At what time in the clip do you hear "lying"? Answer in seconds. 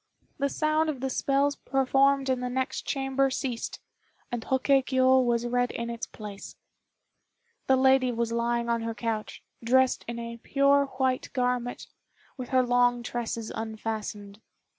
8.31-8.67